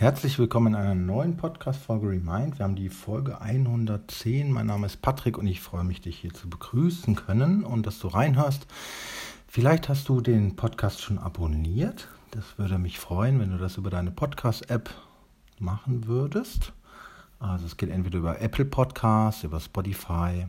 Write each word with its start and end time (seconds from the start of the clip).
Herzlich 0.00 0.38
willkommen 0.38 0.68
in 0.72 0.80
einer 0.80 0.94
neuen 0.94 1.36
Podcast-Folge 1.36 2.08
Remind. 2.08 2.58
Wir 2.58 2.64
haben 2.64 2.74
die 2.74 2.88
Folge 2.88 3.42
110. 3.42 4.50
Mein 4.50 4.68
Name 4.68 4.86
ist 4.86 5.02
Patrick 5.02 5.36
und 5.36 5.46
ich 5.46 5.60
freue 5.60 5.84
mich, 5.84 6.00
dich 6.00 6.16
hier 6.16 6.32
zu 6.32 6.48
begrüßen 6.48 7.16
können 7.16 7.64
und 7.64 7.84
dass 7.84 7.98
du 7.98 8.08
reinhörst. 8.08 8.66
Vielleicht 9.46 9.90
hast 9.90 10.08
du 10.08 10.22
den 10.22 10.56
Podcast 10.56 11.02
schon 11.02 11.18
abonniert. 11.18 12.08
Das 12.30 12.56
würde 12.56 12.78
mich 12.78 12.98
freuen, 12.98 13.40
wenn 13.40 13.50
du 13.50 13.58
das 13.58 13.76
über 13.76 13.90
deine 13.90 14.10
Podcast-App 14.10 14.88
machen 15.58 16.06
würdest. 16.06 16.72
Also 17.38 17.66
es 17.66 17.76
geht 17.76 17.90
entweder 17.90 18.20
über 18.20 18.40
Apple 18.40 18.64
Podcasts, 18.64 19.44
über 19.44 19.60
Spotify. 19.60 20.46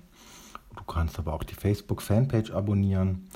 Du 0.77 0.83
kannst 0.86 1.20
aber 1.20 1.33
auch 1.33 1.43
die 1.43 1.55
Facebook-Fanpage 1.55 2.52
abonnieren. 2.52 3.27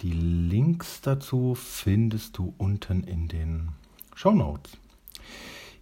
Die 0.00 0.12
Links 0.12 1.02
dazu 1.02 1.54
findest 1.54 2.38
du 2.38 2.54
unten 2.56 3.04
in 3.04 3.28
den 3.28 3.68
Show 4.14 4.32
Notes. 4.32 4.78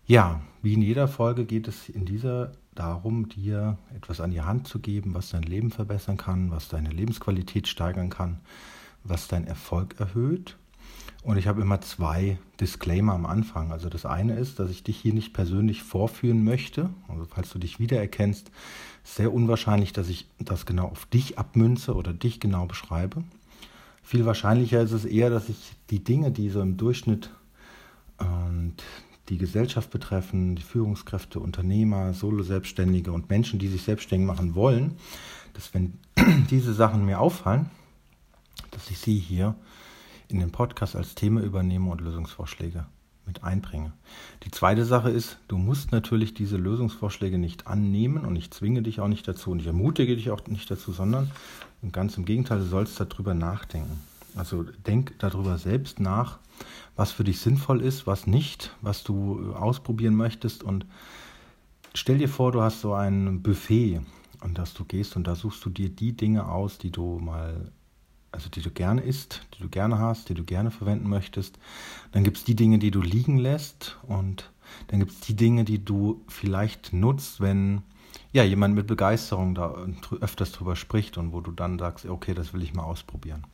Ja, 0.07 0.41
wie 0.63 0.75
in 0.75 0.83
jeder 0.83 1.09
Folge 1.09 1.45
geht 1.45 1.69
es 1.69 1.89
in 1.89 2.05
dieser 2.05 2.53
darum, 2.75 3.29
dir 3.29 3.79
etwas 3.95 4.21
an 4.21 4.31
die 4.31 4.41
Hand 4.41 4.67
zu 4.67 4.79
geben, 4.79 5.15
was 5.15 5.31
dein 5.31 5.43
Leben 5.43 5.71
verbessern 5.71 6.17
kann, 6.17 6.51
was 6.51 6.69
deine 6.69 6.91
Lebensqualität 6.91 7.69
steigern 7.69 8.11
kann, 8.11 8.41
was 9.05 9.29
deinen 9.29 9.47
Erfolg 9.47 9.99
erhöht. 10.01 10.57
Und 11.23 11.37
ich 11.37 11.47
habe 11.47 11.61
immer 11.61 11.81
zwei 11.83 12.39
Disclaimer 12.61 13.13
am 13.13 13.27
Anfang. 13.27 13.73
Also 13.73 13.91
das 13.91 14.07
eine 14.07 14.37
ist, 14.37 14.59
dass 14.59 14.71
ich 14.71 14.83
dich 14.83 14.97
hier 14.97 15.13
nicht 15.13 15.35
persönlich 15.35 15.83
vorführen 15.83 16.45
möchte. 16.45 16.89
Also 17.09 17.27
falls 17.27 17.51
du 17.51 17.59
dich 17.59 17.79
wiedererkennst, 17.79 18.51
ist 19.05 19.17
sehr 19.17 19.33
unwahrscheinlich, 19.33 19.93
dass 19.93 20.09
ich 20.09 20.27
das 20.39 20.65
genau 20.65 20.87
auf 20.87 21.05
dich 21.07 21.39
abmünze 21.39 21.95
oder 21.95 22.15
dich 22.15 22.41
genau 22.41 22.65
beschreibe. 22.65 23.23
Viel 24.03 24.25
wahrscheinlicher 24.25 24.81
ist 24.81 24.93
es 24.93 25.05
eher, 25.05 25.29
dass 25.29 25.51
ich 25.51 25.73
die 25.91 26.03
Dinge, 26.03 26.31
die 26.31 26.49
so 26.49 26.63
im 26.63 26.79
Durchschnitt 26.79 27.31
und 28.19 28.77
die 29.31 29.39
Gesellschaft 29.39 29.91
betreffen, 29.91 30.57
die 30.57 30.63
Führungskräfte, 30.63 31.41
Unternehmer, 31.41 32.13
Solo-Selbstständige 32.13 33.13
und 33.13 33.31
Menschen, 33.31 33.59
die 33.59 33.69
sich 33.69 33.83
selbstständig 33.83 34.27
machen 34.27 34.55
wollen, 34.55 34.97
dass 35.55 35.73
wenn 35.73 35.95
diese 36.51 36.75
Sachen 36.75 37.07
mir 37.07 37.21
auffallen, 37.21 37.71
dass 38.73 38.91
ich 38.91 38.99
sie 38.99 39.19
hier 39.19 39.55
in 40.29 40.41
den 40.41 40.51
Podcast 40.51 40.97
als 40.97 41.15
Thema 41.15 41.43
übernehme 41.43 41.91
und 41.91 42.01
Lösungsvorschläge 42.01 42.87
mit 43.25 43.45
einbringe. 43.45 43.93
Die 44.43 44.51
zweite 44.51 44.85
Sache 44.85 45.11
ist, 45.11 45.39
du 45.47 45.57
musst 45.57 45.93
natürlich 45.93 46.35
diese 46.35 46.57
Lösungsvorschläge 46.57 47.39
nicht 47.39 47.69
annehmen 47.69 48.25
und 48.25 48.35
ich 48.35 48.51
zwinge 48.51 48.83
dich 48.83 49.01
auch 49.01 49.09
nicht 49.09 49.27
dazu 49.29 49.53
und 49.53 49.61
ich 49.61 49.67
ermutige 49.67 50.17
dich 50.17 50.31
auch 50.31 50.45
nicht 50.49 50.69
dazu, 50.71 50.91
sondern 50.91 51.31
ganz 51.93 52.17
im 52.17 52.25
Gegenteil, 52.25 52.59
du 52.59 52.65
sollst 52.67 52.99
darüber 52.99 53.35
nachdenken. 53.35 54.01
Also 54.37 54.65
denk 54.87 55.19
darüber 55.19 55.59
selbst 55.59 56.01
nach, 56.01 56.39
was 56.97 57.13
für 57.13 57.25
dich 57.25 57.41
sinnvoll 57.41 57.81
ist, 57.81 58.07
was 58.07 58.27
nicht, 58.27 58.75
was 58.81 59.05
du 59.05 59.53
ausprobieren 59.55 60.15
möchtest. 60.15 60.63
Und 60.63 60.87
stell 61.95 62.19
dir 62.19 62.29
vor, 62.29 62.53
du 62.53 62.63
hast 62.63 62.81
so 62.81 62.95
ein 62.95 63.43
Buffet 63.43 64.01
und 64.43 64.59
dass 64.59 64.75
du 64.75 64.85
gehst 64.85 65.17
und 65.17 65.27
da 65.27 65.35
suchst 65.35 65.65
du 65.65 65.71
dir 65.71 65.89
die 65.89 66.17
Dinge 66.17 66.49
aus, 66.49 66.79
die 66.79 66.91
du 66.91 67.19
mal, 67.19 67.73
also 68.33 68.49
die 68.49 68.63
du 68.63 68.71
gerne 68.71 69.03
isst, 69.03 69.47
die 69.55 69.63
du 69.63 69.69
gerne 69.69 69.99
hast, 69.99 70.29
die 70.29 70.35
du 70.35 70.45
gerne 70.45 70.71
verwenden 70.71 71.09
möchtest. 71.09 71.59
Dann 72.13 72.25
gibt 72.25 72.39
es 72.39 72.45
die 72.45 72.57
Dinge, 72.57 72.79
die 72.79 72.91
du 72.91 73.01
liegen 73.01 73.39
lässt 73.39 73.99
und 74.03 74.51
dann 74.89 75.01
gibt 75.01 75.13
es 75.13 75.21
die 75.21 75.35
Dinge, 75.35 75.65
die 75.65 75.85
du 75.85 76.23
vielleicht 76.29 76.93
nutzt, 76.93 77.41
wenn 77.41 77.83
ja, 78.33 78.45
jemand 78.45 78.75
mit 78.75 78.87
Begeisterung 78.87 79.55
da 79.55 79.75
öfters 80.21 80.53
drüber 80.53 80.77
spricht 80.77 81.19
und 81.19 81.33
wo 81.33 81.41
du 81.41 81.51
dann 81.51 81.79
sagst, 81.79 82.07
okay, 82.07 82.35
das 82.35 82.53
will 82.53 82.63
ich 82.63 82.75
mal 82.75 82.85
ausprobieren. 82.85 83.45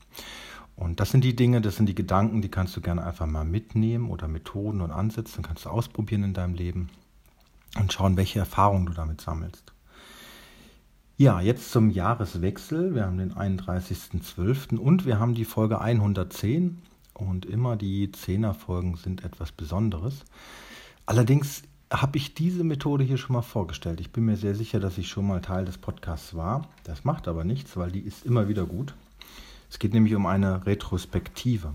Und 0.77 1.01
das 1.01 1.11
sind 1.11 1.25
die 1.25 1.35
Dinge, 1.35 1.63
das 1.63 1.77
sind 1.77 1.87
die 1.87 1.95
Gedanken, 1.95 2.43
die 2.43 2.51
kannst 2.51 2.77
du 2.77 2.83
gerne 2.83 3.05
einfach 3.05 3.27
mal 3.27 3.45
mitnehmen 3.45 4.11
oder 4.11 4.29
Methoden 4.29 4.83
und 4.83 4.91
Ansätze, 4.91 5.41
kannst 5.41 5.65
du 5.65 5.71
ausprobieren 5.71 6.23
in 6.23 6.35
deinem 6.35 6.55
Leben 6.55 6.91
und 7.79 7.93
schauen, 7.93 8.17
welche 8.17 8.39
Erfahrungen 8.39 8.87
du 8.87 8.93
damit 8.93 9.21
sammelst. 9.21 9.73
Ja, 11.19 11.41
jetzt 11.41 11.71
zum 11.71 11.89
Jahreswechsel. 11.89 12.95
Wir 12.95 13.07
haben 13.07 13.17
den 13.17 13.33
31.12. 13.33 14.77
und 14.77 15.07
wir 15.07 15.19
haben 15.19 15.35
die 15.35 15.47
Folge 15.47 15.81
110 15.81 16.77
und 17.15 17.47
immer 17.47 17.77
die 17.77 18.09
10er 18.09 18.53
Folgen 18.53 18.97
sind 18.97 19.25
etwas 19.25 19.51
Besonderes. 19.51 20.25
Allerdings 21.07 21.63
habe 21.91 22.19
ich 22.19 22.35
diese 22.35 22.65
Methode 22.65 23.03
hier 23.03 23.17
schon 23.17 23.33
mal 23.33 23.42
vorgestellt. 23.42 24.01
Ich 24.01 24.13
bin 24.13 24.27
mir 24.27 24.36
sehr 24.36 24.55
sicher, 24.55 24.79
dass 24.79 24.98
ich 24.98 25.09
schon 25.09 25.27
mal 25.27 25.41
Teil 25.41 25.65
des 25.65 25.79
Podcasts 25.79 26.35
war. 26.35 26.69
Das 26.85 27.05
macht 27.05 27.29
aber 27.29 27.45
nichts, 27.45 27.79
weil 27.79 27.91
die 27.91 28.01
ist 28.01 28.27
immer 28.27 28.48
wieder 28.48 28.67
gut. 28.67 28.95
Es 29.77 29.79
geht 29.79 29.92
nämlich 29.92 30.14
um 30.14 30.25
eine 30.25 30.64
Retrospektive. 30.64 31.75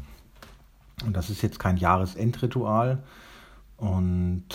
Und 1.05 1.13
das 1.13 1.29
ist 1.29 1.43
jetzt 1.43 1.59
kein 1.59 1.77
Jahresendritual. 1.77 3.03
Und 3.77 4.47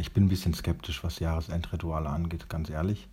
ich 0.00 0.14
bin 0.14 0.24
ein 0.24 0.28
bisschen 0.30 0.54
skeptisch, 0.54 1.04
was 1.04 1.18
Jahresendrituale 1.18 2.08
angeht, 2.08 2.48
ganz 2.48 2.70
ehrlich. 2.70 3.08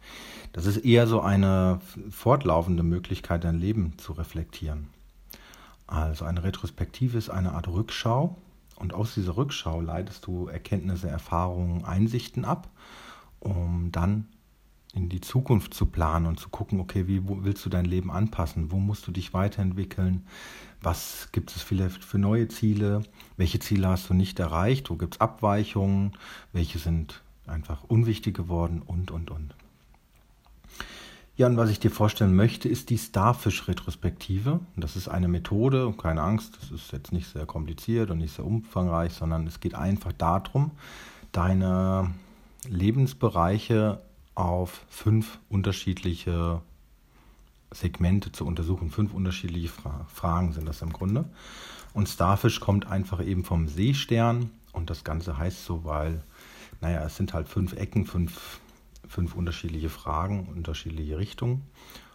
Das 0.53 0.65
ist 0.65 0.77
eher 0.77 1.07
so 1.07 1.19
eine 1.19 1.81
fortlaufende 2.09 2.83
Möglichkeit, 2.83 3.43
dein 3.43 3.59
Leben 3.59 3.97
zu 3.97 4.13
reflektieren. 4.13 4.87
Also 5.87 6.23
eine 6.23 6.45
Retrospektive 6.45 7.17
ist 7.17 7.29
eine 7.29 7.51
Art 7.51 7.67
Rückschau. 7.67 8.37
Und 8.77 8.93
aus 8.93 9.13
dieser 9.15 9.35
Rückschau 9.35 9.81
leitest 9.81 10.25
du 10.25 10.47
Erkenntnisse, 10.47 11.09
Erfahrungen, 11.09 11.83
Einsichten 11.83 12.45
ab, 12.45 12.69
um 13.41 13.91
dann 13.91 14.25
in 14.93 15.09
die 15.09 15.21
Zukunft 15.21 15.73
zu 15.73 15.85
planen 15.85 16.25
und 16.25 16.39
zu 16.39 16.49
gucken, 16.49 16.79
okay, 16.79 17.07
wie 17.07 17.21
willst 17.25 17.65
du 17.65 17.69
dein 17.69 17.85
Leben 17.85 18.11
anpassen? 18.11 18.71
Wo 18.71 18.77
musst 18.77 19.05
du 19.07 19.11
dich 19.11 19.33
weiterentwickeln? 19.33 20.25
Was 20.81 21.29
gibt 21.31 21.55
es 21.55 21.61
vielleicht 21.61 22.03
für 22.03 22.17
neue 22.17 22.47
Ziele? 22.47 23.03
Welche 23.37 23.59
Ziele 23.59 23.87
hast 23.87 24.09
du 24.09 24.13
nicht 24.13 24.39
erreicht? 24.39 24.89
Wo 24.89 24.95
gibt 24.95 25.15
es 25.15 25.21
Abweichungen? 25.21 26.13
Welche 26.53 26.79
sind 26.79 27.21
einfach 27.45 27.83
unwichtig 27.83 28.35
geworden? 28.35 28.81
Und, 28.85 29.11
und, 29.11 29.29
und. 29.29 29.53
Ja, 31.39 31.47
und 31.47 31.55
was 31.55 31.69
ich 31.69 31.79
dir 31.79 31.91
vorstellen 31.91 32.35
möchte, 32.35 32.67
ist 32.67 32.89
die 32.89 32.97
Starfish-Retrospektive. 32.97 34.59
Das 34.75 34.95
ist 34.95 35.07
eine 35.07 35.29
Methode, 35.29 35.93
keine 35.97 36.21
Angst, 36.21 36.57
das 36.59 36.71
ist 36.71 36.91
jetzt 36.91 37.13
nicht 37.13 37.27
sehr 37.27 37.45
kompliziert 37.45 38.11
und 38.11 38.17
nicht 38.17 38.35
sehr 38.35 38.45
umfangreich, 38.45 39.13
sondern 39.13 39.47
es 39.47 39.61
geht 39.61 39.73
einfach 39.73 40.11
darum, 40.11 40.71
deine 41.31 42.13
Lebensbereiche 42.67 44.01
auf 44.39 44.85
fünf 44.89 45.39
unterschiedliche 45.49 46.61
Segmente 47.71 48.31
zu 48.31 48.45
untersuchen. 48.45 48.89
Fünf 48.89 49.13
unterschiedliche 49.13 49.67
Fra 49.67 50.05
Fragen 50.13 50.53
sind 50.53 50.65
das 50.65 50.81
im 50.81 50.93
Grunde. 50.93 51.29
Und 51.93 52.07
Starfish 52.07 52.59
kommt 52.59 52.87
einfach 52.87 53.23
eben 53.23 53.43
vom 53.43 53.67
Seestern 53.67 54.51
und 54.71 54.89
das 54.89 55.03
Ganze 55.03 55.37
heißt 55.37 55.65
so, 55.65 55.83
weil, 55.83 56.23
naja, 56.81 57.03
es 57.03 57.17
sind 57.17 57.33
halt 57.33 57.49
fünf 57.49 57.73
Ecken, 57.73 58.05
fünf, 58.05 58.59
fünf 59.07 59.35
unterschiedliche 59.35 59.89
Fragen, 59.89 60.47
unterschiedliche 60.47 61.17
Richtungen. 61.17 61.63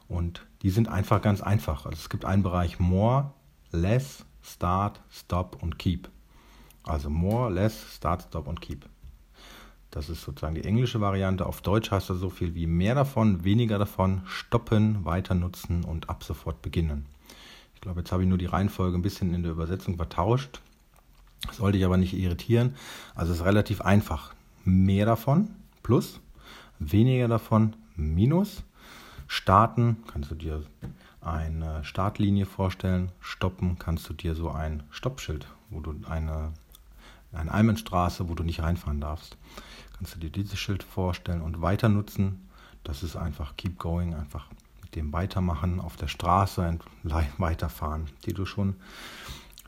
Und 0.09 0.47
die 0.63 0.71
sind 0.71 0.89
einfach 0.89 1.21
ganz 1.21 1.43
einfach. 1.43 1.87
Also 1.87 1.99
es 1.99 2.09
gibt 2.09 2.25
einen 2.25 2.43
Bereich 2.43 2.79
More, 2.79 3.33
Less, 3.71 4.25
Start, 4.43 5.01
Stop 5.11 5.63
und 5.63 5.79
Keep. 5.79 6.09
Also 6.85 7.11
More, 7.11 7.51
Less, 7.51 7.95
Start, 7.95 8.23
Stop 8.23 8.47
und 8.47 8.61
Keep. 8.61 8.87
Das 9.95 10.09
ist 10.09 10.23
sozusagen 10.23 10.57
die 10.57 10.65
englische 10.65 11.01
Variante. 11.01 11.47
Auf 11.47 11.61
Deutsch 11.61 11.93
heißt 11.93 12.11
das 12.11 12.19
so 12.19 12.29
viel 12.29 12.57
wie 12.57 12.67
mehr 12.67 12.97
davon, 12.97 13.45
weniger 13.45 13.79
davon, 13.79 14.23
stoppen, 14.27 15.05
weiter 15.05 15.37
nutzen 15.37 15.85
und 15.85 16.11
ab 16.11 16.25
sofort 16.25 16.63
beginnen. 16.63 17.07
Ich 17.77 17.81
glaube, 17.81 18.01
jetzt 18.01 18.11
habe 18.11 18.25
ich 18.25 18.29
nur 18.29 18.37
die 18.37 18.47
Reihenfolge 18.47 18.99
ein 18.99 19.03
bisschen 19.03 19.33
in 19.33 19.45
der 19.45 19.53
Übersetzung 19.53 19.97
vertauscht. 19.97 20.61
Sollte 21.53 21.79
ich 21.79 21.85
aber 21.85 21.97
nicht 21.97 22.13
irritieren. 22.13 22.75
Also 23.15 23.33
es 23.33 23.39
ist 23.39 23.45
relativ 23.45 23.83
einfach. 23.83 24.35
Mehr 24.65 25.07
davon 25.07 25.51
plus, 25.85 26.19
weniger 26.81 27.29
davon 27.29 27.77
minus. 27.95 28.65
Starten 29.29 29.99
kannst 30.09 30.29
du 30.29 30.35
dir 30.35 30.65
eine 31.21 31.85
Startlinie 31.85 32.47
vorstellen. 32.47 33.13
Stoppen 33.21 33.79
kannst 33.79 34.09
du 34.09 34.13
dir 34.13 34.35
so 34.35 34.51
ein 34.51 34.83
Stoppschild, 34.91 35.47
wo 35.71 35.79
du 35.79 35.95
eine, 36.09 36.53
eine 37.35 37.53
Einbahnstraße, 37.53 38.29
wo 38.29 38.35
du 38.35 38.43
nicht 38.43 38.63
reinfahren 38.63 39.01
darfst 39.01 39.37
kannst 40.05 40.17
du 40.17 40.21
dir 40.21 40.31
dieses 40.31 40.59
Schild 40.59 40.83
vorstellen 40.83 41.41
und 41.41 41.63
weiter 41.63 41.89
nutzen. 41.89 42.49
Das 42.83 43.03
ist 43.03 43.17
einfach 43.17 43.57
Keep 43.57 43.79
Going, 43.79 44.15
einfach 44.15 44.47
mit 44.83 44.95
dem 44.97 45.13
Weitermachen 45.13 45.81
auf 45.81 45.97
der 45.97 46.09
Straße 46.09 46.79
weiterfahren, 47.39 48.09
die 48.27 48.35
du 48.35 48.45
schon, 48.45 48.77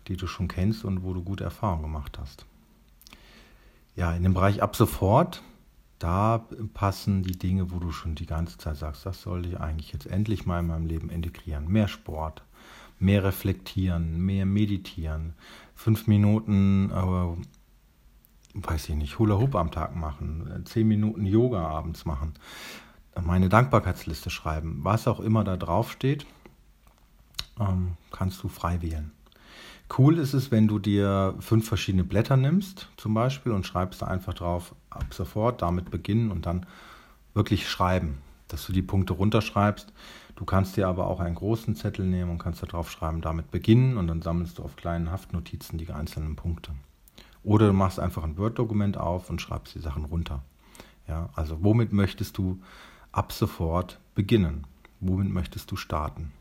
die 0.09 0.17
du 0.17 0.27
schon 0.27 0.49
kennst 0.49 0.85
und 0.85 1.03
wo 1.03 1.15
du 1.15 1.23
gute 1.23 1.45
Erfahrungen 1.45 1.83
gemacht 1.83 2.19
hast. 2.19 2.45
Ja, 3.95 4.15
in 4.15 4.25
dem 4.25 4.35
Bereich 4.35 4.62
ab 4.62 4.77
sofort, 4.77 5.43
da 5.99 6.45
passen 6.75 7.23
die 7.23 7.39
Dinge, 7.39 7.71
wo 7.73 7.79
du 7.79 7.91
schon 7.91 8.15
die 8.15 8.27
ganze 8.27 8.59
Zeit 8.59 8.77
sagst, 8.77 9.07
das 9.07 9.23
soll 9.23 9.47
ich 9.47 9.59
eigentlich 9.59 9.93
jetzt 9.93 10.07
endlich 10.07 10.45
mal 10.45 10.61
in 10.61 10.67
meinem 10.67 10.85
Leben 10.85 11.09
integrieren. 11.09 11.67
Mehr 11.69 11.89
Sport, 11.89 12.43
mehr 12.99 13.25
reflektieren, 13.25 14.21
mehr 14.21 14.45
meditieren, 14.45 15.33
fünf 15.75 16.07
Minuten 16.07 16.91
äh, 16.91 17.56
weiß 18.56 18.88
ich 18.88 18.94
nicht, 18.94 19.19
Hula 19.19 19.37
Hoop 19.37 19.55
am 19.55 19.70
Tag 19.70 19.94
machen, 19.94 20.62
zehn 20.64 20.88
Minuten 20.88 21.26
Yoga 21.26 21.67
abends 21.69 22.05
machen, 22.05 22.35
meine 23.20 23.49
Dankbarkeitsliste 23.49 24.31
schreiben, 24.31 24.81
was 24.82 25.06
auch 25.08 25.20
immer 25.20 25.44
da 25.44 25.56
drauf 25.56 25.91
steht, 25.93 26.26
ähm, 27.61 27.97
kannst 28.11 28.43
du 28.43 28.49
frei 28.49 28.82
wählen. 28.82 29.12
Cool 29.97 30.19
ist 30.19 30.35
es, 30.35 30.50
wenn 30.50 30.67
du 30.67 30.79
dir 30.79 31.35
fünf 31.38 31.69
verschiedene 31.69 32.05
Blätter 32.05 32.37
nimmst, 32.37 32.88
zum 32.97 33.14
Beispiel, 33.14 33.53
und 33.53 33.67
schreibst 33.67 34.03
da 34.03 34.06
einfach 34.06 34.35
drauf, 34.35 34.75
ab 34.91 35.06
sofort 35.11 35.62
damit 35.62 35.91
beginnen 35.91 36.32
und 36.32 36.47
dann 36.47 36.67
wirklich 37.35 37.69
schreiben, 37.69 38.19
dass 38.49 38.67
du 38.67 38.73
die 38.73 38.82
Punkte 38.82 39.12
runterschreibst. 39.12 39.93
Du 40.35 40.44
kannst 40.44 40.76
dir 40.76 40.88
aber 40.88 41.06
auch 41.06 41.20
einen 41.20 41.37
großen 41.37 41.76
Zettel 41.76 42.05
nehmen 42.05 42.32
und 42.32 42.38
kannst 42.38 42.62
da 42.62 42.67
drauf 42.67 42.91
schreiben, 42.91 43.20
damit 43.20 43.50
beginnen 43.50 43.97
und 43.97 44.09
dann 44.09 44.23
sammelst 44.23 44.59
du 44.59 44.64
auf 44.64 44.76
kleinen 44.76 45.11
Haftnotizen 45.11 45.79
die 45.79 45.91
einzelnen 45.91 46.37
Punkte. 46.37 46.73
Oder 47.47 47.69
du 47.69 47.73
machst 47.73 48.01
einfach 48.01 48.25
ein 48.25 48.37
Word-Dokument 48.37 48.97
auf 48.97 49.31
und 49.31 49.41
schreibst 49.41 49.77
die 49.77 49.81
Sachen 49.81 50.05
runter. 50.05 50.43
Ja, 51.07 51.31
also 51.37 51.63
womit 51.63 51.93
möchtest 51.93 52.37
du 52.39 52.61
ab 53.13 53.33
sofort 53.33 54.01
beginnen? 54.17 54.67
Womit 54.99 55.33
möchtest 55.33 55.71
du 55.71 55.77
starten? 55.77 56.33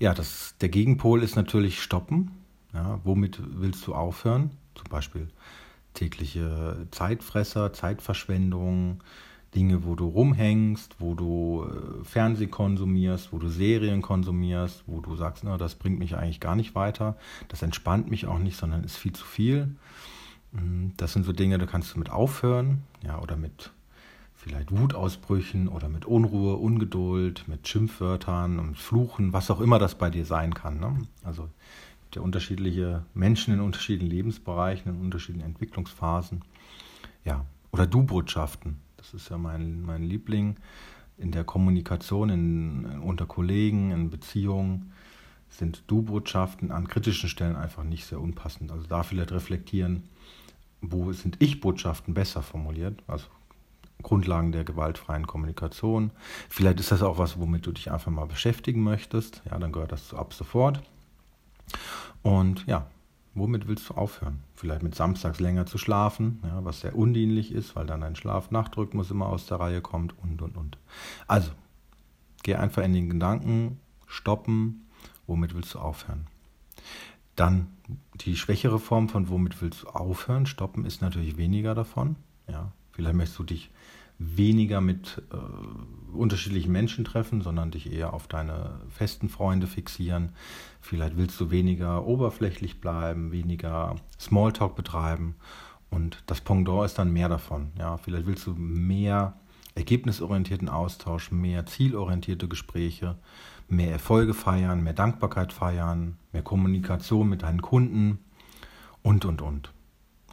Ja, 0.00 0.12
das, 0.12 0.56
der 0.60 0.70
Gegenpol 0.70 1.22
ist 1.22 1.36
natürlich 1.36 1.80
stoppen. 1.80 2.32
Ja, 2.74 2.98
womit 3.04 3.40
willst 3.60 3.86
du 3.86 3.94
aufhören? 3.94 4.50
Zum 4.74 4.88
Beispiel 4.90 5.28
tägliche 5.94 6.88
Zeitfresser, 6.90 7.72
Zeitverschwendung, 7.72 9.04
Dinge, 9.54 9.84
wo 9.84 9.94
du 9.94 10.06
rumhängst, 10.06 10.96
wo 10.98 11.14
du 11.14 11.64
äh, 11.64 12.04
Fernsehen 12.04 12.50
konsumierst, 12.50 13.32
wo 13.32 13.38
du 13.38 13.48
Serien 13.48 14.02
konsumierst, 14.02 14.84
wo 14.86 15.00
du 15.00 15.16
sagst, 15.16 15.44
na, 15.44 15.56
das 15.56 15.74
bringt 15.74 15.98
mich 15.98 16.16
eigentlich 16.16 16.40
gar 16.40 16.54
nicht 16.54 16.74
weiter, 16.74 17.16
das 17.48 17.62
entspannt 17.62 18.10
mich 18.10 18.26
auch 18.26 18.38
nicht, 18.38 18.56
sondern 18.56 18.84
ist 18.84 18.96
viel 18.96 19.12
zu 19.12 19.24
viel. 19.24 19.74
Mm, 20.52 20.88
das 20.96 21.14
sind 21.14 21.24
so 21.24 21.32
Dinge, 21.32 21.58
da 21.58 21.66
kannst 21.66 21.94
du 21.94 21.98
mit 21.98 22.10
aufhören, 22.10 22.82
ja, 23.02 23.18
oder 23.20 23.36
mit 23.36 23.72
vielleicht 24.38 24.70
Wutausbrüchen 24.70 25.68
oder 25.68 25.88
mit 25.88 26.04
Unruhe, 26.04 26.56
Ungeduld, 26.56 27.46
mit 27.48 27.66
Schimpfwörtern 27.66 28.58
und 28.58 28.78
Fluchen, 28.78 29.32
was 29.32 29.50
auch 29.50 29.60
immer 29.60 29.78
das 29.78 29.96
bei 29.96 30.10
dir 30.10 30.24
sein 30.24 30.54
kann. 30.54 30.78
Ne? 30.78 30.96
Also 31.24 31.48
der 32.14 32.22
unterschiedliche 32.22 33.04
Menschen 33.14 33.52
in 33.52 33.60
unterschiedlichen 33.60 34.10
Lebensbereichen, 34.10 34.94
in 34.94 35.00
unterschiedlichen 35.00 35.46
Entwicklungsphasen. 35.46 36.44
Ja, 37.24 37.44
oder 37.72 37.86
Du-Botschaften. 37.86 38.80
Das 38.98 39.14
ist 39.14 39.30
ja 39.30 39.38
mein, 39.38 39.82
mein 39.82 40.02
Liebling 40.02 40.56
in 41.16 41.32
der 41.32 41.44
Kommunikation 41.44 42.28
in, 42.28 43.00
unter 43.00 43.26
Kollegen, 43.26 43.90
in 43.90 44.10
Beziehungen 44.10 44.92
sind 45.50 45.82
Du-Botschaften 45.86 46.70
an 46.70 46.88
kritischen 46.88 47.28
Stellen 47.28 47.56
einfach 47.56 47.82
nicht 47.82 48.04
sehr 48.04 48.20
unpassend. 48.20 48.70
Also 48.70 48.86
da 48.86 49.02
vielleicht 49.02 49.32
reflektieren, 49.32 50.02
wo 50.80 51.12
sind 51.12 51.36
Ich-Botschaften 51.40 52.14
besser 52.14 52.42
formuliert, 52.42 53.02
also 53.06 53.26
Grundlagen 54.02 54.52
der 54.52 54.64
gewaltfreien 54.64 55.26
Kommunikation. 55.26 56.12
Vielleicht 56.48 56.78
ist 56.78 56.92
das 56.92 57.02
auch 57.02 57.18
was, 57.18 57.38
womit 57.40 57.66
du 57.66 57.72
dich 57.72 57.90
einfach 57.90 58.12
mal 58.12 58.26
beschäftigen 58.26 58.82
möchtest. 58.82 59.42
Ja, 59.50 59.58
dann 59.58 59.72
gehört 59.72 59.90
das 59.90 60.14
ab 60.14 60.34
sofort. 60.34 60.82
Und 62.22 62.64
ja, 62.66 62.86
womit 63.38 63.68
willst 63.68 63.88
du 63.88 63.94
aufhören? 63.94 64.40
Vielleicht 64.54 64.82
mit 64.82 64.94
samstags 64.94 65.40
länger 65.40 65.66
zu 65.66 65.78
schlafen, 65.78 66.40
ja, 66.44 66.64
was 66.64 66.80
sehr 66.80 66.96
undienlich 66.96 67.52
ist, 67.52 67.76
weil 67.76 67.86
dann 67.86 68.00
dein 68.00 68.16
Schlaf-Nacht-Rhythmus 68.16 69.10
immer 69.10 69.26
aus 69.26 69.46
der 69.46 69.60
Reihe 69.60 69.80
kommt 69.80 70.14
und 70.18 70.42
und 70.42 70.56
und. 70.56 70.78
Also, 71.26 71.50
geh 72.42 72.54
einfach 72.54 72.82
in 72.82 72.92
den 72.92 73.10
Gedanken, 73.10 73.80
stoppen, 74.06 74.88
womit 75.26 75.54
willst 75.54 75.74
du 75.74 75.78
aufhören? 75.78 76.26
Dann 77.36 77.68
die 78.16 78.36
schwächere 78.36 78.78
Form 78.78 79.08
von 79.08 79.28
womit 79.28 79.62
willst 79.62 79.84
du 79.84 79.88
aufhören, 79.88 80.46
stoppen 80.46 80.84
ist 80.84 81.02
natürlich 81.02 81.36
weniger 81.36 81.74
davon. 81.74 82.16
Ja, 82.48 82.72
vielleicht 82.92 83.14
möchtest 83.14 83.38
du 83.38 83.44
dich 83.44 83.70
weniger 84.18 84.80
mit 84.80 85.22
äh, 85.32 86.16
unterschiedlichen 86.16 86.72
Menschen 86.72 87.04
treffen, 87.04 87.40
sondern 87.40 87.70
dich 87.70 87.92
eher 87.92 88.12
auf 88.12 88.26
deine 88.26 88.80
festen 88.88 89.28
Freunde 89.28 89.66
fixieren. 89.66 90.30
Vielleicht 90.80 91.16
willst 91.16 91.40
du 91.40 91.50
weniger 91.50 92.06
oberflächlich 92.06 92.80
bleiben, 92.80 93.30
weniger 93.30 93.96
Smalltalk 94.18 94.74
betreiben 94.74 95.36
und 95.90 96.22
das 96.26 96.40
Pendant 96.40 96.84
ist 96.84 96.98
dann 96.98 97.12
mehr 97.12 97.28
davon. 97.28 97.72
Ja, 97.78 97.96
vielleicht 97.96 98.26
willst 98.26 98.46
du 98.46 98.54
mehr 98.54 99.34
ergebnisorientierten 99.74 100.68
Austausch, 100.68 101.30
mehr 101.30 101.66
zielorientierte 101.66 102.48
Gespräche, 102.48 103.16
mehr 103.68 103.92
Erfolge 103.92 104.34
feiern, 104.34 104.82
mehr 104.82 104.92
Dankbarkeit 104.92 105.52
feiern, 105.52 106.18
mehr 106.32 106.42
Kommunikation 106.42 107.28
mit 107.28 107.42
deinen 107.42 107.62
Kunden 107.62 108.18
und 109.02 109.24
und 109.24 109.40
und. 109.40 109.72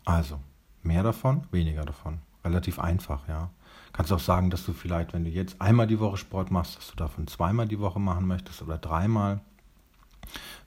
Also, 0.04 0.40
mehr 0.82 1.04
davon, 1.04 1.44
weniger 1.52 1.86
davon. 1.86 2.20
Relativ 2.44 2.80
einfach, 2.80 3.28
ja. 3.28 3.52
Kannst 3.96 4.12
auch 4.12 4.20
sagen, 4.20 4.50
dass 4.50 4.66
du 4.66 4.74
vielleicht, 4.74 5.14
wenn 5.14 5.24
du 5.24 5.30
jetzt 5.30 5.62
einmal 5.62 5.88
die 5.88 6.02
Woche 6.02 6.18
Sport 6.18 6.52
machst, 6.52 6.76
dass 6.76 6.90
du 6.90 6.98
davon 6.98 7.28
zweimal 7.28 7.66
die 7.66 7.80
Woche 7.80 7.98
machen 7.98 8.28
möchtest 8.28 8.62
oder 8.62 8.78
dreimal. 8.78 9.40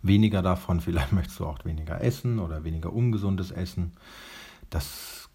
Weniger 0.01 0.41
davon, 0.41 0.81
vielleicht 0.81 1.13
möchtest 1.13 1.39
du 1.39 1.45
auch 1.45 1.63
weniger 1.67 2.01
essen 2.01 2.39
oder 2.39 2.65
weniger 2.65 2.91
ungesundes 2.91 3.51
Essen. 3.51 3.93
Das 4.71 5.29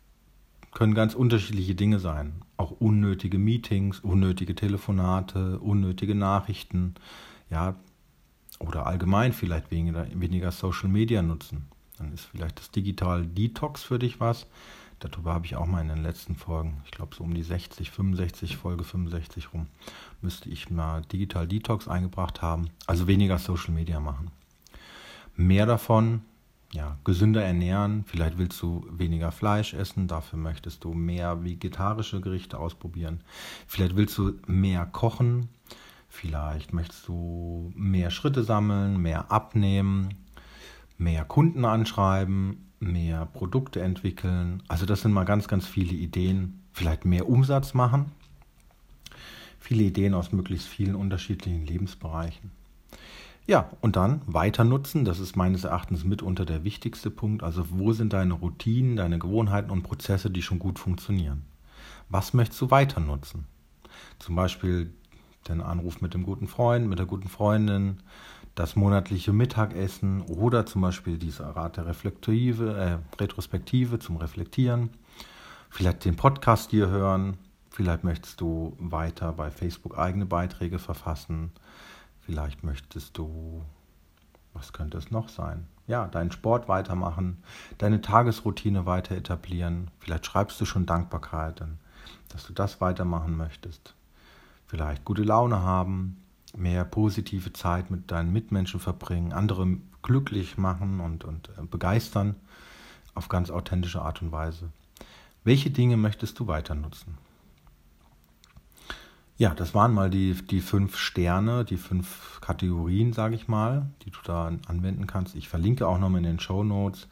können 0.72 0.96
ganz 0.96 1.14
unterschiedliche 1.14 1.76
Dinge 1.76 2.00
sein. 2.00 2.42
Auch 2.58 2.72
unnötige 2.72 3.38
Meetings, 3.38 4.00
unnötige 4.00 4.56
Telefonate, 4.56 5.60
unnötige 5.60 6.16
Nachrichten. 6.16 6.96
Ja, 7.52 7.76
oder 8.58 8.88
allgemein 8.88 9.34
vielleicht 9.34 9.70
weniger, 9.70 10.08
weniger 10.16 10.52
Social 10.52 10.90
Media 10.90 11.22
nutzen. 11.22 11.68
Dann 12.00 12.12
ist 12.12 12.26
vielleicht 12.26 12.58
das 12.58 12.72
Digital 12.72 13.24
Detox 13.28 13.84
für 13.84 14.00
dich 14.00 14.20
was. 14.20 14.48
Darüber 15.04 15.34
habe 15.34 15.46
ich 15.46 15.58
auch 15.58 15.66
mal 15.66 15.82
in 15.82 15.90
den 15.90 16.02
letzten 16.02 16.36
Folgen, 16.36 16.82
ich 16.86 16.92
glaube 16.92 17.14
so 17.14 17.26
um 17.26 17.34
die 17.34 17.44
60, 17.44 17.92
65, 17.92 18.56
Folge 18.56 18.86
65 18.86 19.54
rum, 19.54 19.68
müsste 20.22 20.50
ich 20.50 20.70
mal 20.70 21.02
Digital 21.02 21.46
Detox 21.46 21.90
eingebracht 21.90 22.42
haben. 22.42 22.70
Also 22.88 23.06
weniger 23.06 23.38
Social 23.38 23.74
Media 23.74 24.00
machen. 24.00 24.32
Mehr 25.36 25.66
davon, 25.66 26.22
ja, 26.72 26.98
gesünder 27.04 27.44
ernähren. 27.44 28.06
Vielleicht 28.06 28.38
willst 28.38 28.62
du 28.62 28.88
weniger 28.90 29.34
Fleisch 29.34 29.74
essen, 29.74 30.08
dafür 30.08 30.40
möchtest 30.40 30.86
du 30.86 30.94
mehr 30.94 31.44
vegetarische 31.44 32.22
Gerichte 32.22 32.58
ausprobieren. 32.58 33.22
Vielleicht 33.68 33.98
willst 33.98 34.18
du 34.18 34.40
mehr 34.48 34.86
kochen. 34.86 35.50
Vielleicht 36.08 36.74
möchtest 36.74 37.08
du 37.08 37.74
mehr 37.76 38.10
Schritte 38.10 38.44
sammeln, 38.44 39.02
mehr 39.02 39.32
abnehmen, 39.32 40.14
mehr 40.98 41.26
Kunden 41.26 41.66
anschreiben, 41.66 42.72
mehr 42.92 43.26
Produkte 43.26 43.82
entwickeln. 43.82 44.64
Also 44.68 44.86
das 44.86 45.02
sind 45.02 45.14
mal 45.14 45.24
ganz, 45.24 45.48
ganz 45.48 45.68
viele 45.68 45.94
Ideen. 45.94 46.62
Vielleicht 46.74 47.06
mehr 47.06 47.28
Umsatz 47.30 47.74
machen. 47.74 48.12
Viele 49.60 49.84
Ideen 49.84 50.14
aus 50.14 50.32
möglichst 50.32 50.68
vielen 50.68 50.96
unterschiedlichen 50.96 51.66
Lebensbereichen. 51.66 52.52
Ja, 53.46 53.70
und 53.82 53.96
dann 53.96 54.22
weiter 54.26 54.64
nutzen. 54.64 55.06
Das 55.06 55.20
ist 55.20 55.36
meines 55.36 55.64
Erachtens 55.66 56.04
mitunter 56.04 56.46
der 56.46 56.64
wichtigste 56.64 57.10
Punkt. 57.10 57.44
Also 57.44 57.66
wo 57.70 57.92
sind 57.94 58.14
deine 58.14 58.34
Routinen, 58.34 58.96
deine 58.96 59.20
Gewohnheiten 59.20 59.70
und 59.70 59.84
Prozesse, 59.84 60.30
die 60.30 60.42
schon 60.42 60.60
gut 60.60 60.80
funktionieren? 60.80 61.44
Was 62.10 62.34
möchtest 62.34 62.62
du 62.62 62.72
weiter 62.72 63.00
nutzen? 63.00 63.46
Zum 64.20 64.36
Beispiel 64.36 64.94
den 65.48 65.62
Anruf 65.62 66.02
mit 66.02 66.14
dem 66.14 66.24
guten 66.24 66.48
Freund, 66.48 66.88
mit 66.88 67.00
der 67.00 67.06
guten 67.06 67.28
Freundin, 67.28 67.98
das 68.56 68.76
monatliche 68.76 69.34
Mittagessen 69.34 70.22
oder 70.22 70.66
zum 70.66 70.82
Beispiel 70.82 71.18
diese 71.18 71.56
Rat 71.56 71.78
der 71.78 71.88
Reflektive, 71.88 72.78
äh, 72.78 73.20
Retrospektive 73.22 74.00
zum 74.00 74.18
Reflektieren. 74.18 74.92
Vielleicht 75.70 76.06
den 76.06 76.16
Podcast 76.16 76.70
hier 76.70 76.90
hören. 76.90 77.38
Vielleicht 77.72 78.04
möchtest 78.04 78.40
du 78.42 78.76
weiter 78.78 79.34
bei 79.34 79.50
Facebook 79.50 79.98
eigene 79.98 80.28
Beiträge 80.28 80.78
verfassen. 80.78 81.52
Vielleicht 82.22 82.64
möchtest 82.64 83.18
du, 83.18 83.64
was 84.54 84.72
könnte 84.72 85.00
es 85.00 85.10
noch 85.10 85.30
sein? 85.30 85.68
Ja, 85.88 86.08
deinen 86.08 86.32
Sport 86.32 86.70
weitermachen, 86.70 87.44
deine 87.80 88.02
Tagesroutine 88.02 88.86
weiter 88.86 89.16
etablieren. 89.16 89.90
Vielleicht 90.00 90.28
schreibst 90.28 90.62
du 90.62 90.66
schon 90.66 90.86
Dankbarkeiten, 90.86 91.80
dass 92.30 92.46
du 92.46 92.54
das 92.54 92.80
weitermachen 92.80 93.36
möchtest. 93.36 93.96
Vielleicht 94.68 95.04
gute 95.04 95.24
Laune 95.24 95.62
haben, 95.62 96.24
mehr 96.56 96.86
positive 96.86 97.54
Zeit 97.54 97.92
mit 97.92 98.12
deinen 98.12 98.32
Mitmenschen 98.32 98.80
verbringen, 98.80 99.34
andere 99.34 99.78
glücklich 100.02 100.58
machen 100.58 101.00
und, 101.00 101.24
und 101.24 101.50
äh, 101.58 101.64
begeistern 101.64 102.36
auf 103.16 103.30
ganz 103.30 103.50
authentische 103.50 104.02
Art 104.02 104.22
und 104.22 104.32
Weise. 104.32 104.70
Welche 105.44 105.72
Dinge 105.72 105.98
möchtest 105.98 106.40
du 106.40 106.48
weiter 106.48 106.76
nutzen? 106.76 107.18
Ja, 109.38 109.54
das 109.54 109.74
waren 109.74 109.94
mal 109.94 110.10
die, 110.10 110.34
die 110.34 110.62
fünf 110.62 110.96
Sterne, 110.96 111.66
die 111.66 111.78
fünf 111.78 112.40
Kategorien, 112.40 113.14
sage 113.14 113.36
ich 113.36 113.48
mal, 113.48 113.88
die 114.06 114.12
du 114.12 114.20
da 114.24 114.52
anwenden 114.68 115.08
kannst. 115.08 115.36
Ich 115.36 115.50
verlinke 115.50 115.88
auch 115.88 115.98
nochmal 115.98 116.20
in 116.20 116.26
den 116.26 116.40
Show 116.40 116.64
Notes 116.64 117.08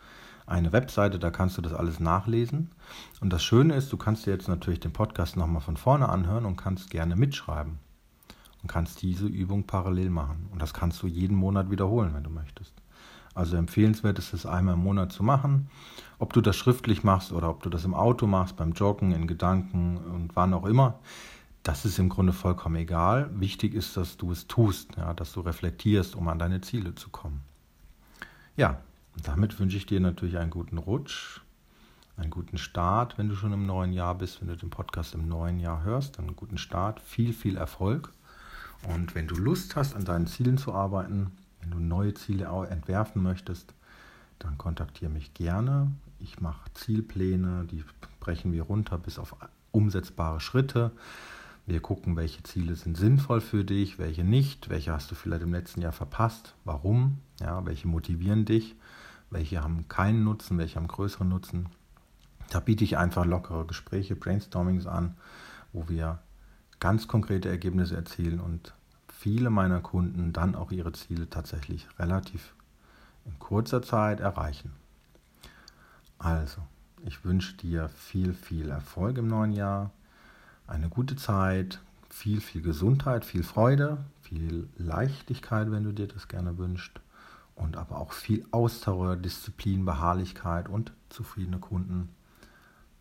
eine 0.46 0.72
Webseite, 0.72 1.18
da 1.18 1.32
kannst 1.32 1.58
du 1.58 1.62
das 1.62 1.74
alles 1.74 2.00
nachlesen. 2.00 2.72
Und 3.22 3.32
das 3.32 3.44
Schöne 3.44 3.74
ist, 3.76 3.92
du 3.92 3.98
kannst 3.98 4.26
dir 4.26 4.32
jetzt 4.32 4.48
natürlich 4.48 4.80
den 4.82 4.94
Podcast 4.94 5.36
nochmal 5.36 5.62
von 5.62 5.78
vorne 5.78 6.10
anhören 6.10 6.46
und 6.46 6.58
kannst 6.58 6.90
gerne 6.92 7.16
mitschreiben 7.16 7.80
und 8.62 8.68
kannst 8.68 9.02
diese 9.02 9.26
Übung 9.26 9.66
parallel 9.66 10.10
machen. 10.10 10.48
Und 10.52 10.62
das 10.62 10.74
kannst 10.74 11.02
du 11.02 11.08
jeden 11.08 11.36
Monat 11.36 11.72
wiederholen, 11.72 12.14
wenn 12.14 12.24
du 12.24 12.30
möchtest. 12.30 12.74
Also 13.34 13.56
empfehlenswert 13.56 14.20
ist 14.20 14.34
es 14.34 14.46
einmal 14.46 14.74
im 14.74 14.82
Monat 14.82 15.12
zu 15.12 15.24
machen. 15.24 15.70
Ob 16.20 16.34
du 16.34 16.42
das 16.42 16.58
schriftlich 16.58 17.04
machst 17.04 17.32
oder 17.32 17.50
ob 17.50 17.64
du 17.64 17.70
das 17.70 17.86
im 17.86 17.94
Auto 17.94 18.28
machst, 18.28 18.58
beim 18.58 18.74
Joggen, 18.74 19.12
in 19.12 19.28
Gedanken 19.28 19.98
und 19.98 20.36
wann 20.36 20.54
auch 20.54 20.66
immer, 20.66 21.00
das 21.64 21.86
ist 21.86 22.00
im 22.00 22.10
Grunde 22.10 22.34
vollkommen 22.34 22.76
egal. 22.76 23.30
Wichtig 23.34 23.74
ist, 23.74 23.96
dass 23.96 24.18
du 24.18 24.32
es 24.32 24.48
tust, 24.48 24.98
ja, 24.98 25.14
dass 25.14 25.32
du 25.34 25.42
reflektierst, 25.42 26.16
um 26.16 26.28
an 26.28 26.40
deine 26.40 26.62
Ziele 26.62 26.96
zu 26.96 27.10
kommen. 27.10 27.42
Ja, 28.58 28.82
und 29.16 29.28
damit 29.28 29.60
wünsche 29.60 29.78
ich 29.78 29.86
dir 29.86 30.00
natürlich 30.00 30.38
einen 30.38 30.50
guten 30.50 30.78
Rutsch, 30.78 31.42
einen 32.18 32.32
guten 32.32 32.58
Start, 32.58 33.18
wenn 33.18 33.30
du 33.30 33.36
schon 33.36 33.54
im 33.54 33.66
neuen 33.66 33.94
Jahr 33.94 34.16
bist, 34.16 34.42
wenn 34.42 34.48
du 34.48 34.58
den 34.58 34.70
Podcast 34.70 35.14
im 35.14 35.28
neuen 35.28 35.60
Jahr 35.60 35.84
hörst, 35.84 36.18
dann 36.18 36.26
einen 36.26 36.36
guten 36.36 36.58
Start, 36.58 37.00
viel, 37.00 37.34
viel 37.34 37.58
Erfolg. 37.58 38.12
Und 38.88 39.16
wenn 39.16 39.28
du 39.28 39.36
Lust 39.36 39.76
hast, 39.76 39.96
an 39.96 40.06
deinen 40.06 40.28
Zielen 40.28 40.58
zu 40.58 40.74
arbeiten, 40.74 41.32
wenn 41.62 41.72
du 41.72 41.80
neue 41.80 42.14
Ziele 42.14 42.46
entwerfen 42.70 43.22
möchtest, 43.22 43.74
dann 44.40 44.58
kontaktiere 44.58 45.12
mich 45.12 45.34
gerne. 45.34 45.92
Ich 46.20 46.42
mache 46.42 46.72
Zielpläne, 46.74 47.66
die 47.70 47.84
brechen 48.20 48.52
wir 48.52 48.64
runter 48.64 48.98
bis 48.98 49.20
auf 49.20 49.36
umsetzbare 49.72 50.40
Schritte. 50.40 50.92
Wir 51.68 51.80
gucken, 51.80 52.16
welche 52.16 52.42
Ziele 52.44 52.76
sind 52.76 52.98
sinnvoll 52.98 53.40
für 53.40 53.64
dich, 53.64 54.00
welche 54.00 54.24
nicht, 54.24 54.70
welche 54.70 54.92
hast 54.92 55.12
du 55.12 55.16
vielleicht 55.16 55.44
im 55.44 55.54
letzten 55.54 55.82
Jahr 55.82 55.92
verpasst, 55.92 56.56
warum, 56.66 57.20
ja, 57.40 57.66
welche 57.66 57.88
motivieren 57.88 58.46
dich, 58.46 58.76
welche 59.30 59.64
haben 59.64 59.88
keinen 59.88 60.24
Nutzen, 60.24 60.58
welche 60.58 60.78
haben 60.78 60.88
größeren 60.88 61.30
Nutzen. 61.30 61.68
Da 62.50 62.60
biete 62.60 62.84
ich 62.84 62.98
einfach 62.98 63.26
lockere 63.26 63.66
Gespräche, 63.66 64.16
Brainstormings 64.16 64.88
an, 64.88 65.16
wo 65.72 65.88
wir 65.88 66.20
ganz 66.82 67.08
konkrete 67.08 67.48
Ergebnisse 67.48 67.96
erzielen 67.96 68.42
und 68.42 68.74
viele 69.08 69.50
meiner 69.50 69.80
Kunden 69.80 70.34
dann 70.34 70.56
auch 70.56 70.72
ihre 70.72 70.92
Ziele 70.92 71.30
tatsächlich 71.30 71.88
relativ 71.98 72.54
in 73.24 73.38
kurzer 73.40 73.84
Zeit 73.84 74.20
erreichen. 74.20 74.74
Also, 76.18 76.62
ich 77.06 77.24
wünsche 77.24 77.56
dir 77.56 77.88
viel, 77.88 78.34
viel 78.34 78.70
Erfolg 78.70 79.18
im 79.18 79.28
neuen 79.28 79.54
Jahr, 79.54 79.92
eine 80.68 80.90
gute 80.90 81.16
Zeit, 81.16 81.80
viel, 82.10 82.42
viel 82.42 82.64
Gesundheit, 82.64 83.26
viel 83.26 83.44
Freude, 83.44 84.00
viel 84.22 84.68
Leichtigkeit, 84.78 85.72
wenn 85.72 85.84
du 85.84 85.92
dir 85.92 86.08
das 86.08 86.28
gerne 86.28 86.58
wünschst, 86.58 87.00
und 87.54 87.78
aber 87.78 87.98
auch 88.00 88.12
viel 88.12 88.44
Ausdauer, 88.50 89.18
Disziplin, 89.18 89.86
Beharrlichkeit 89.86 90.68
und 90.68 90.94
zufriedene 91.10 91.60
Kunden. 91.60 92.10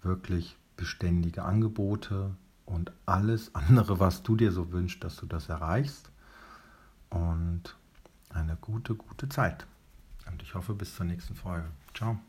Wirklich 0.02 0.56
beständige 0.76 1.44
Angebote 1.44 2.34
und 2.70 2.92
alles 3.04 3.54
andere, 3.54 4.00
was 4.00 4.22
du 4.22 4.36
dir 4.36 4.52
so 4.52 4.72
wünschst, 4.72 5.02
dass 5.04 5.16
du 5.16 5.26
das 5.26 5.48
erreichst. 5.48 6.10
Und 7.10 7.76
eine 8.30 8.56
gute, 8.56 8.94
gute 8.94 9.28
Zeit. 9.28 9.66
Und 10.30 10.42
ich 10.42 10.54
hoffe 10.54 10.74
bis 10.74 10.94
zur 10.94 11.06
nächsten 11.06 11.34
Folge. 11.34 11.68
Ciao. 11.94 12.20